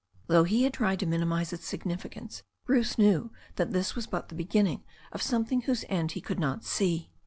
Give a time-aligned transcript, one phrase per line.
[0.25, 4.33] Though he had tried to minimize its significance, Bruce knew that this was but the
[4.35, 7.11] beginning of something whose end he could not see.